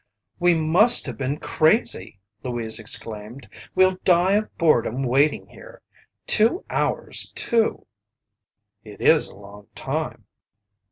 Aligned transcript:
"We 0.39 0.55
must 0.55 1.05
have 1.05 1.15
been 1.15 1.37
crazy!" 1.37 2.17
Louise 2.41 2.79
exclaimed. 2.79 3.47
"We'll 3.75 3.97
die 4.03 4.31
of 4.33 4.57
boredom 4.57 5.03
waiting 5.03 5.45
here. 5.45 5.79
Two 6.25 6.65
hours 6.71 7.31
too!" 7.35 7.85
"It 8.83 8.99
is 8.99 9.27
a 9.27 9.35
long 9.35 9.67
time." 9.75 10.23